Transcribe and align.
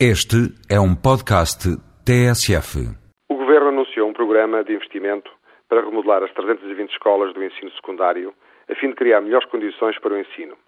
Este 0.00 0.50
é 0.68 0.80
um 0.80 0.92
podcast 0.92 1.70
TSF. 2.04 2.82
O 3.30 3.36
Governo 3.36 3.68
anunciou 3.68 4.08
um 4.08 4.12
programa 4.12 4.64
de 4.64 4.74
investimento 4.74 5.30
para 5.68 5.82
remodelar 5.84 6.24
as 6.24 6.32
320 6.32 6.90
escolas 6.90 7.32
do 7.32 7.44
ensino 7.44 7.70
secundário, 7.70 8.34
a 8.68 8.74
fim 8.74 8.88
de 8.88 8.96
criar 8.96 9.20
melhores 9.20 9.48
condições 9.48 9.96
para 10.00 10.14
o 10.14 10.18
ensino. 10.18 10.58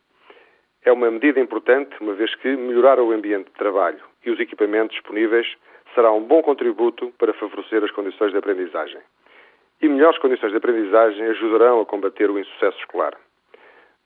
É 0.84 0.92
uma 0.92 1.10
medida 1.10 1.40
importante, 1.40 1.90
uma 2.00 2.14
vez 2.14 2.32
que 2.36 2.56
melhorar 2.56 3.00
o 3.00 3.10
ambiente 3.10 3.46
de 3.46 3.58
trabalho 3.58 3.98
e 4.24 4.30
os 4.30 4.38
equipamentos 4.38 4.94
disponíveis 4.94 5.44
será 5.92 6.12
um 6.12 6.22
bom 6.22 6.40
contributo 6.40 7.12
para 7.18 7.34
favorecer 7.34 7.82
as 7.82 7.90
condições 7.90 8.30
de 8.30 8.38
aprendizagem. 8.38 9.00
E 9.82 9.88
melhores 9.88 10.20
condições 10.20 10.52
de 10.52 10.58
aprendizagem 10.58 11.26
ajudarão 11.26 11.80
a 11.80 11.84
combater 11.84 12.30
o 12.30 12.38
insucesso 12.38 12.78
escolar. 12.78 13.14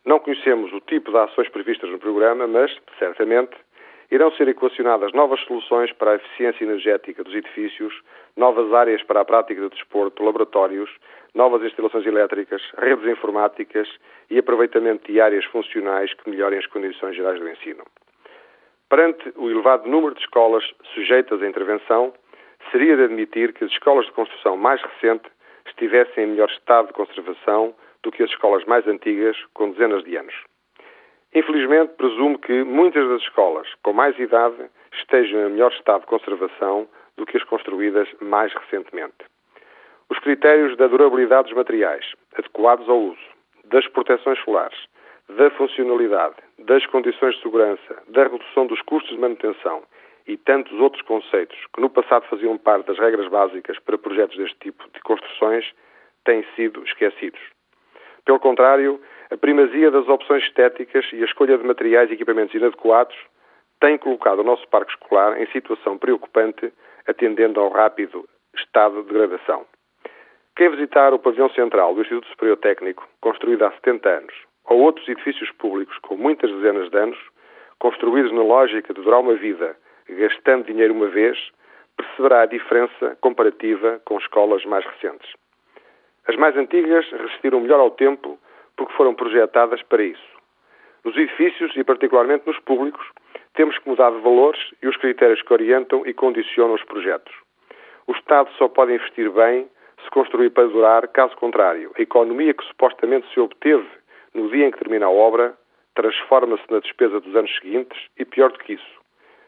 Não 0.03 0.19
conhecemos 0.19 0.73
o 0.73 0.81
tipo 0.81 1.11
de 1.13 1.19
ações 1.19 1.51
previstas 1.51 1.91
no 1.91 1.99
programa, 1.99 2.47
mas, 2.47 2.75
certamente, 2.99 3.55
irão 4.11 4.33
ser 4.33 4.49
equacionadas 4.49 5.13
novas 5.13 5.41
soluções 5.43 5.93
para 5.93 6.13
a 6.13 6.15
eficiência 6.17 6.65
energética 6.65 7.23
dos 7.23 7.35
edifícios, 7.35 7.95
novas 8.37 8.73
áreas 8.73 9.03
para 9.05 9.21
a 9.21 9.25
prática 9.25 9.61
do 9.61 9.71
desporto, 9.71 10.23
laboratórios, 10.23 10.91
novas 11.35 11.63
instalações 11.63 12.05
elétricas, 12.07 12.63
redes 12.77 13.07
informáticas 13.07 13.89
e 14.29 14.39
aproveitamento 14.39 15.11
de 15.11 15.21
áreas 15.21 15.45
funcionais 15.47 16.13
que 16.15 16.29
melhorem 16.29 16.59
as 16.59 16.67
condições 16.67 17.15
gerais 17.15 17.39
do 17.39 17.49
ensino. 17.49 17.85
Perante 18.89 19.33
o 19.37 19.49
elevado 19.49 19.89
número 19.89 20.15
de 20.15 20.21
escolas 20.21 20.65
sujeitas 20.95 21.41
à 21.41 21.47
intervenção, 21.47 22.13
seria 22.73 22.97
de 22.97 23.05
admitir 23.05 23.53
que 23.53 23.65
as 23.65 23.71
escolas 23.71 24.07
de 24.07 24.13
construção 24.13 24.57
mais 24.57 24.83
recente 24.83 25.31
estivessem 25.67 26.25
em 26.25 26.27
melhor 26.29 26.51
estado 26.51 26.89
de 26.89 26.93
conservação 26.95 27.75
do 28.03 28.11
que 28.11 28.23
as 28.23 28.31
escolas 28.31 28.65
mais 28.65 28.87
antigas, 28.89 29.37
com 29.55 29.71
dezenas 29.71 30.03
de 30.03 30.17
anos. 30.17 30.35
Infelizmente, 31.35 31.95
presumo 31.95 32.39
que 32.39 32.65
muitas 32.65 33.09
das 33.09 33.23
escolas 33.23 33.69
com 33.83 33.93
mais 33.93 34.19
idade 34.19 34.69
estejam 34.93 35.47
em 35.47 35.53
melhor 35.53 35.73
estado 35.73 36.01
de 36.01 36.07
conservação 36.07 36.89
do 37.17 37.25
que 37.25 37.37
as 37.37 37.45
construídas 37.45 38.09
mais 38.21 38.53
recentemente. 38.53 39.15
Os 40.09 40.19
critérios 40.19 40.77
da 40.77 40.89
durabilidade 40.89 41.49
dos 41.49 41.57
materiais, 41.57 42.05
adequados 42.37 42.89
ao 42.89 42.99
uso, 42.99 43.31
das 43.65 43.87
proteções 43.87 44.41
solares, 44.41 44.79
da 45.29 45.51
funcionalidade, 45.51 46.35
das 46.59 46.85
condições 46.87 47.37
de 47.37 47.43
segurança, 47.43 48.03
da 48.09 48.25
redução 48.25 48.67
dos 48.67 48.83
custos 48.83 49.15
de 49.15 49.21
manutenção 49.21 49.85
e 50.27 50.37
tantos 50.37 50.73
outros 50.81 51.03
conceitos 51.03 51.57
que 51.73 51.81
no 51.81 51.89
passado 51.89 52.27
faziam 52.27 52.59
parte 52.59 52.87
das 52.87 52.99
regras 52.99 53.29
básicas 53.29 53.79
para 53.79 53.97
projetos 53.97 54.37
deste 54.37 54.59
tipo 54.59 54.85
de 54.93 55.01
construções 55.03 55.65
têm 56.25 56.45
sido 56.57 56.83
esquecidos. 56.83 57.41
Pelo 58.25 58.41
contrário, 58.41 59.01
a 59.31 59.37
primazia 59.37 59.91
das 59.91 60.09
opções 60.09 60.43
estéticas 60.43 61.07
e 61.13 61.23
a 61.23 61.25
escolha 61.25 61.57
de 61.57 61.65
materiais 61.65 62.11
e 62.11 62.15
equipamentos 62.15 62.55
inadequados 62.55 63.17
tem 63.81 63.97
colocado 63.97 64.41
o 64.41 64.45
nosso 64.45 64.67
parque 64.69 64.93
escolar 64.93 65.41
em 65.41 65.47
situação 65.53 65.97
preocupante, 65.97 66.73
atendendo 67.07 67.61
ao 67.61 67.71
rápido 67.71 68.29
estado 68.55 69.03
de 69.03 69.09
degradação. 69.09 69.65
Quem 70.57 70.69
visitar 70.71 71.15
o 71.15 71.19
pavilhão 71.19 71.49
central 71.51 71.95
do 71.95 72.03
Instituto 72.03 72.29
Superior 72.29 72.57
Técnico, 72.57 73.09
construído 73.21 73.65
há 73.65 73.71
70 73.71 74.09
anos, 74.09 74.35
ou 74.67 74.81
outros 74.81 75.09
edifícios 75.09 75.51
públicos 75.53 75.97
com 75.99 76.17
muitas 76.17 76.51
dezenas 76.51 76.91
de 76.91 76.99
anos, 76.99 77.19
construídos 77.79 78.33
na 78.33 78.43
lógica 78.43 78.93
de 78.93 79.01
durar 79.01 79.21
uma 79.21 79.35
vida, 79.35 79.77
gastando 80.09 80.67
dinheiro 80.67 80.93
uma 80.93 81.09
vez, 81.09 81.39
perceberá 81.97 82.43
a 82.43 82.47
diferença 82.47 83.17
comparativa 83.21 84.01
com 84.05 84.19
escolas 84.19 84.65
mais 84.65 84.85
recentes. 84.85 85.33
As 86.27 86.37
mais 86.37 86.57
antigas 86.57 87.09
resistiram 87.11 87.61
melhor 87.61 87.81
ao 87.81 87.93
tempo 87.93 88.39
porque 88.81 88.95
foram 88.95 89.15
projetadas 89.15 89.83
para 89.83 90.03
isso. 90.03 90.41
Nos 91.05 91.15
edifícios 91.15 91.71
e 91.77 91.85
particularmente 91.85 92.47
nos 92.47 92.59
públicos, 92.61 93.07
temos 93.53 93.77
que 93.79 93.87
mudar 93.87 94.11
de 94.11 94.21
valores 94.21 94.59
e 94.83 94.89
os 94.89 94.97
critérios 94.97 95.43
que 95.43 95.53
orientam 95.53 96.03
e 96.07 96.15
condicionam 96.15 96.75
os 96.75 96.85
projetos. 96.85 97.35
O 98.07 98.13
Estado 98.13 98.49
só 98.57 98.69
pode 98.69 98.95
investir 98.95 99.31
bem 99.31 99.69
se 100.03 100.11
construir 100.11 100.49
para 100.49 100.67
durar, 100.67 101.07
caso 101.09 101.37
contrário, 101.37 101.93
a 101.95 102.01
economia 102.01 102.55
que 102.55 102.65
supostamente 102.65 103.31
se 103.35 103.39
obteve 103.39 103.87
no 104.33 104.49
dia 104.49 104.67
em 104.67 104.71
que 104.71 104.79
termina 104.79 105.05
a 105.05 105.11
obra 105.11 105.55
transforma-se 105.95 106.65
na 106.71 106.79
despesa 106.79 107.21
dos 107.21 107.37
anos 107.37 107.55
seguintes 107.57 108.01
e, 108.19 108.25
pior 108.25 108.51
do 108.51 108.59
que 108.61 108.73
isso, 108.73 109.01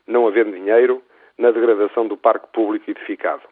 não 0.07 0.27
havendo 0.27 0.53
dinheiro, 0.53 1.03
na 1.39 1.51
degradação 1.51 2.07
do 2.07 2.19
parque 2.19 2.49
público 2.53 2.91
edificado. 2.91 3.43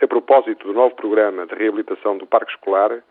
A 0.00 0.06
propósito 0.06 0.66
do 0.66 0.72
novo 0.72 0.94
programa 0.94 1.46
de 1.46 1.54
reabilitação 1.54 2.16
do 2.16 2.26
parque 2.26 2.52
escolar, 2.52 3.02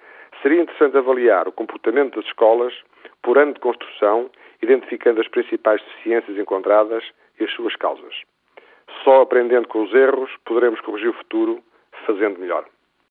Seria 0.41 0.61
interessante 0.61 0.97
avaliar 0.97 1.47
o 1.47 1.51
comportamento 1.51 2.15
das 2.15 2.25
escolas 2.25 2.73
por 3.21 3.37
ano 3.37 3.53
de 3.53 3.59
construção, 3.59 4.29
identificando 4.61 5.21
as 5.21 5.27
principais 5.27 5.81
deficiências 5.81 6.37
encontradas 6.37 7.03
e 7.39 7.43
as 7.43 7.51
suas 7.51 7.75
causas. 7.75 8.13
Só 9.03 9.21
aprendendo 9.21 9.67
com 9.67 9.83
os 9.83 9.93
erros 9.93 10.29
poderemos 10.45 10.79
corrigir 10.81 11.09
o 11.09 11.13
futuro 11.13 11.63
fazendo 12.05 12.39
melhor. 12.39 12.65